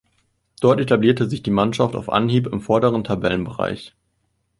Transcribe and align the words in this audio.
Dort 0.61 0.79
etablierte 0.79 1.29
sich 1.29 1.43
die 1.43 1.51
Mannschaft 1.51 1.93
auf 1.95 2.09
Anhieb 2.09 2.47
im 2.47 2.59
vorderen 2.59 3.03
Tabellenbereich. 3.03 3.93